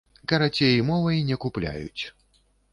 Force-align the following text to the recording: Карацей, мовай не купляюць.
Карацей, 0.31 0.81
мовай 0.87 1.21
не 1.29 1.37
купляюць. 1.45 2.03